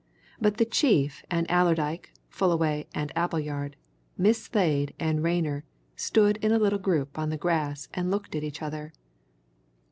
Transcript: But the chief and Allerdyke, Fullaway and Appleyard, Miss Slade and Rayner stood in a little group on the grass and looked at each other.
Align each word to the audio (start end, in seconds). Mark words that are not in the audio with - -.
But 0.39 0.57
the 0.57 0.65
chief 0.65 1.23
and 1.29 1.45
Allerdyke, 1.47 2.11
Fullaway 2.27 2.87
and 2.91 3.11
Appleyard, 3.15 3.75
Miss 4.17 4.41
Slade 4.45 4.95
and 4.99 5.21
Rayner 5.21 5.63
stood 5.95 6.37
in 6.37 6.51
a 6.51 6.57
little 6.57 6.79
group 6.79 7.19
on 7.19 7.29
the 7.29 7.37
grass 7.37 7.87
and 7.93 8.09
looked 8.09 8.33
at 8.33 8.43
each 8.43 8.63
other. 8.63 8.93